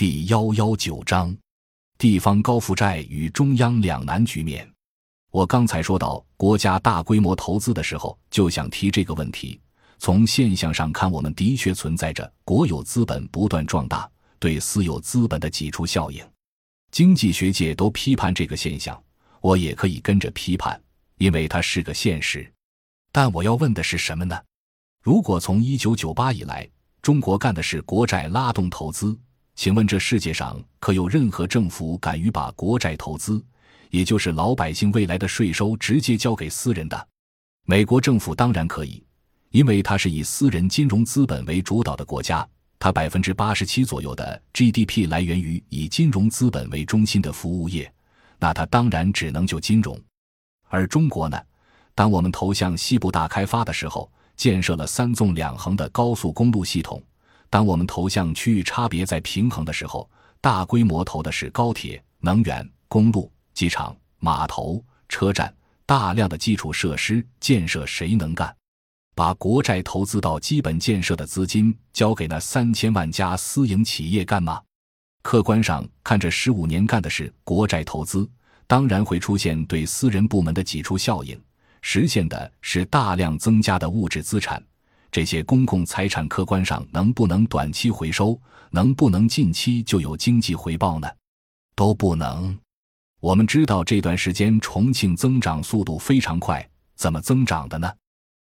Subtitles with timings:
[0.00, 1.36] 第幺幺九章，
[1.98, 4.66] 地方高负债与中央两难局面。
[5.30, 9.60] 我刚才说到国家大规模投资的时候，就想提这个问题。
[9.98, 16.24] 从现象上看，我们的确存在着国有资本不断壮大对私有资本的挤出效应。
[16.90, 18.98] 经济学界都批判这个现象，
[19.42, 20.82] 我也可以跟着批判，
[21.18, 22.50] 因为它是个现实。
[23.12, 24.40] 但我要问的是什么呢？
[25.02, 26.66] 如果从一九九八以来，
[27.02, 29.14] 中国干的是国债拉动投资。
[29.60, 33.44] 请问这世界上可有任何政府敢于把国债投资，
[33.90, 37.08] 也就是老百姓未来的税收直接交给私人的？
[37.66, 39.04] 美国政府当然可以，
[39.50, 47.92] 因为它是以私人金融资本为主导的国家，它百分之八十七左右的 GDP 来源于以金融资本为中心的服务业，
[48.38, 49.94] 那它当然只能就金融。
[50.70, 51.38] 而中国呢？
[51.94, 57.02] 当我们投向西部大开发的时候，建设了三纵两横的高速公路系统。
[57.50, 60.08] 当我们投向区域差别在平衡的时候，
[60.40, 65.52] 大规模投的是高铁、能源、公路、机场、码头、车站，
[65.84, 68.54] 大量的基础设施建设，谁能干？
[69.16, 74.62] 把国债投资到基本建设的资金交给那三千万家私营企业干吗？
[75.22, 78.26] 客观上看，这十五年干的是国债投资，
[78.68, 81.38] 当然会出现对私人部门的挤出效应，
[81.82, 84.64] 实现的是大量增加的物质资产。
[85.12, 91.08] 这些公共财产客观上能不能短期回收，能不能近期就有经济回报呢？
[91.74, 92.56] 都不能。
[93.20, 97.92] 我们知道这段时间重庆增长速度非常快，怎么增长的呢？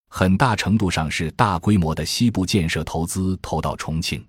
[0.09, 4.25] 很大程度上是大规模的西部建设投资投到重庆，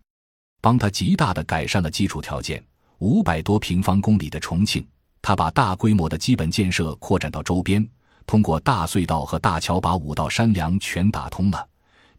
[0.61, 2.63] 帮他极大的改善了基础条件。
[2.99, 4.87] 五百多平方公里的重庆，
[5.21, 7.87] 他把大规模的基本建设扩展到周边，
[8.27, 11.69] 通过大隧道和大桥把五道山梁全打通了。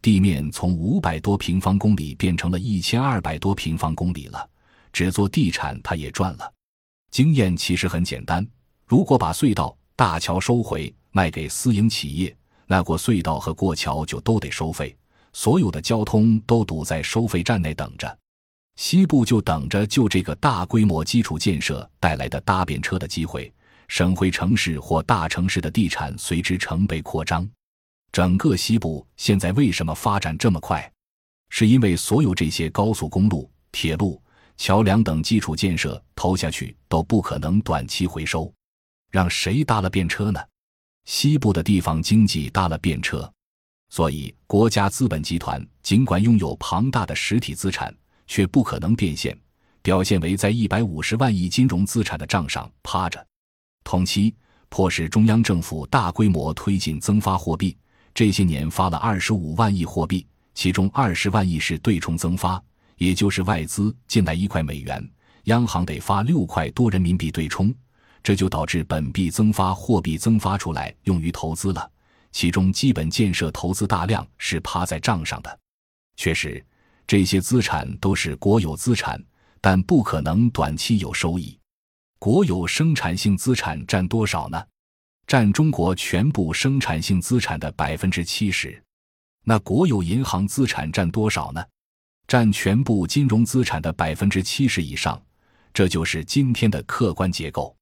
[0.01, 4.49] 地面从五百多平方公里变成了一千二百多平方公里了，
[4.93, 6.53] 只做地产他也赚了。
[7.11, 8.45] 经验其实很简单，
[8.85, 12.35] 如果把隧道、大桥收回卖给私营企业，
[12.67, 14.95] 那过隧道和过桥就都得收费，
[15.33, 18.17] 所有的交通都堵在收费站内等着。
[18.75, 23.51] 西部就等着就这个大规模基础建设带来的搭便车的机会，
[23.87, 27.49] 省会城市或大城市的地产随之成倍扩张。
[28.11, 30.91] 整个西部现在为什么发展这么快？
[31.49, 34.21] 是因为所有这些高速公路、铁路、
[34.57, 38.51] 桥梁等基础建设投下去都不可能短期回收，
[39.11, 40.39] 让谁搭了便车呢？
[41.05, 43.31] 西部的地方经济搭了便车，
[43.89, 47.95] 所以国家资本集团尽管拥有庞大的实体资产，
[48.25, 49.37] 却不可能变现，
[49.81, 53.25] 表现为在一百五十万亿金融资产的账上趴着。
[53.85, 54.35] 同期
[54.67, 57.77] 迫使中央政府大规模推进增发货币。
[58.17, 62.59] 这些年发了二十五万亿货币，其中二十万亿是对冲增发，
[62.95, 65.07] 也就是外资进来一块美元，
[65.43, 67.71] 央行得发六块多人民币对冲，
[68.23, 71.91] 这就导致本币增发货币增发出来用于投资了。
[72.31, 75.59] 其中基本建设投资大量是趴在账上的。
[76.15, 76.65] 确实，
[77.05, 79.23] 这些资产都是国有资产，
[79.61, 81.55] 但不可能短期有收益。
[82.17, 84.59] 国有生产性资产占多少呢？
[85.27, 88.81] 占中国全部生产性资产的百分之七十，
[89.43, 91.61] 那国有银行资产占多少呢？
[92.27, 95.21] 占全部金融资产的百分之七十以上，
[95.73, 97.75] 这就是今天的客观结构。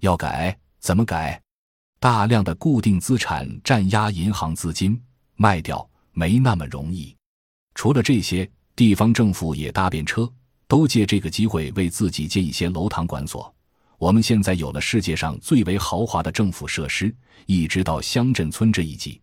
[0.00, 1.40] 要改怎么改？
[1.98, 5.00] 大量的固定资产占压银行资金，
[5.36, 7.16] 卖掉没那么容易。
[7.74, 10.30] 除了这些，地方政府也搭便车，
[10.68, 13.51] 都借这个机会为自己建一些楼堂馆所。
[14.02, 17.14] 我们现在有了世界上最为豪华的政府设施，
[17.46, 19.20] 一直到乡镇村这一级，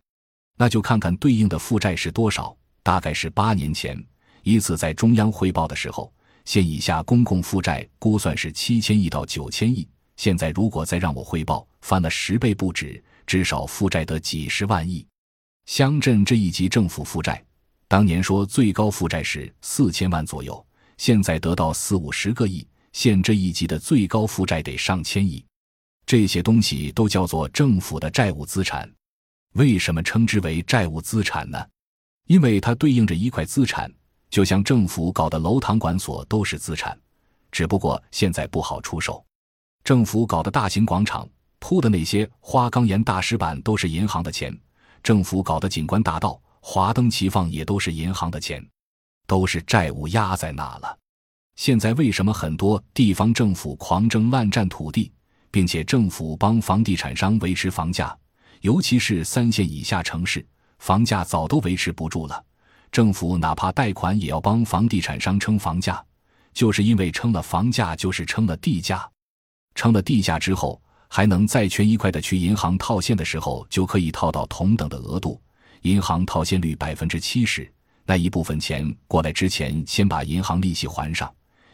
[0.56, 2.56] 那就看看对应的负债是多少。
[2.82, 4.02] 大概是八年前
[4.42, 6.10] 一次在中央汇报的时候，
[6.46, 9.86] 县以下公共负债估算是七千亿到九千亿。
[10.16, 15.06] 现在如果再让我汇报，翻了十倍不止，至少负债得几十万亿。
[15.66, 17.44] 乡镇这一级政府负债，
[17.86, 20.66] 当年说最高负债是四千万左右，
[20.96, 22.66] 现在得到四五十个亿。
[22.92, 25.44] 县这一级的最高负债得上千亿，
[26.06, 28.90] 这些东西都叫做政府的债务资产。
[29.54, 31.64] 为什么称之为债务资产呢？
[32.26, 33.92] 因为它对应着一块资产，
[34.28, 36.96] 就像政府搞的楼堂馆所都是资产，
[37.50, 39.24] 只不过现在不好出售。
[39.82, 41.28] 政府搞的大型广场
[41.58, 44.56] 铺的那些花岗岩大石板都是银行的钱，
[45.02, 48.64] 政府搞的景观大道华灯齐放也都是银行的钱，
[49.26, 50.96] 都是债务压在那了。
[51.60, 55.12] 现在为什么很多地方政府狂征滥占土地，
[55.50, 58.16] 并且政府帮房地产商维持房价，
[58.62, 60.42] 尤其是三线以下城市，
[60.78, 62.42] 房价早都维持不住了，
[62.90, 66.02] 政府哪怕贷款也要帮房地产商撑房价。
[66.54, 69.06] 就是因为撑了房价，就是撑了地价。
[69.74, 75.38] 撑了地价之后，还能再缺一块的去银行套现的时候，就可以套到同等的额度。
[75.82, 77.70] 银行套现率百分之七十，
[78.06, 81.30] 那一部分钱过来之前，先把银行利息还上，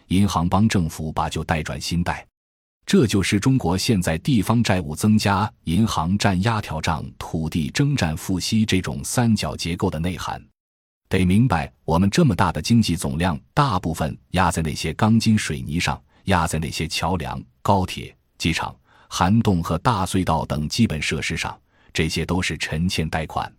[0.08, 2.26] 银行帮政府把旧贷转新贷。
[2.84, 10.40] 这就是中国现在地方债务增加、银行占压条账、土地征战付息这种三角结构的内涵。
[11.08, 18.74] 得明白，我们这么大的经济总量，大部分压在那些钢筋水泥上，压在那些桥梁、高铁、机场、
[19.08, 21.56] 涵洞和大隧道等基本设施上，
[21.92, 23.52] 这些都是沉欠贷款。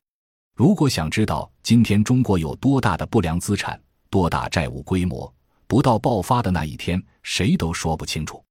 [0.56, 3.80] 如果想知道今天中国有多大的不良资产、
[4.10, 5.34] 多大债务规模，
[5.68, 8.44] 不到爆发的那一天，谁都说不清楚。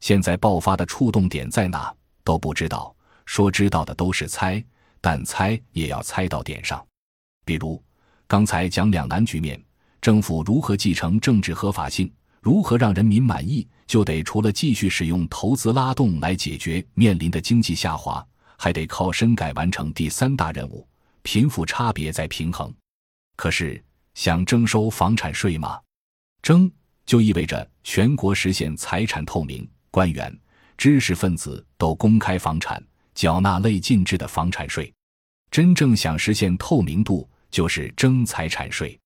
[0.00, 4.62] 现在爆发的触动点在哪都不知道，说知道的都是猜，
[5.00, 6.84] 但猜也要猜到点上。
[7.44, 7.82] 比如
[8.26, 9.62] 刚才讲两难局面，
[10.00, 18.26] 政府如何继承政治合法性，如何让人民满意，就得除了继续使用投资拉动来解决面临的经济下滑，
[18.58, 20.86] 还得靠深改完成第三大任务：
[21.22, 22.74] 贫富差别再平衡。
[23.36, 23.82] 可是
[24.14, 25.80] 想征收房产税吗？
[26.42, 26.70] 征
[27.04, 29.68] 就意味着全国实现财产透明。
[29.90, 30.38] 官员、
[30.76, 32.82] 知识分子都公开房产，
[33.14, 34.92] 缴纳类进制的房产税。
[35.50, 38.98] 真正想实现透明度，就是征财产税。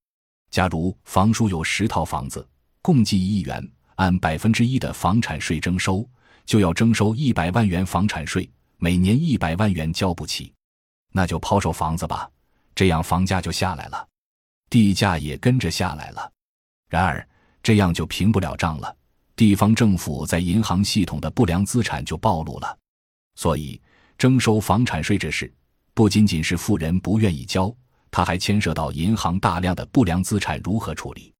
[0.51, 2.45] 假如房叔有十套房子，
[2.83, 6.05] 共计一亿元，按百分之一的房产税征收，
[6.45, 10.53] 就要征收一百万元房产税，每年一百万元交不起，
[11.13, 12.29] 那就抛售房子吧，
[12.75, 14.09] 这样房价就下来了，
[14.69, 16.33] 地价也跟着下来了。
[16.91, 17.27] 然而
[17.63, 18.95] 这样就平不了账了。
[19.35, 22.77] 地方政府在银行系统的不良资产就暴露了，
[23.37, 23.81] 所以
[24.19, 25.51] 征收房产税这事
[25.95, 27.75] 不仅仅是富人不愿意交，
[28.11, 31.33] 它还牵涉到银行大量的不良资产如何处理。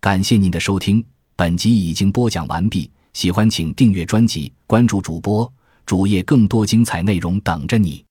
[0.00, 1.04] 感谢您的收听，
[1.34, 2.90] 本集已经播讲完毕。
[3.12, 5.52] 喜欢请订阅专辑，关注主播
[5.84, 8.05] 主页，更多精彩内容等着你。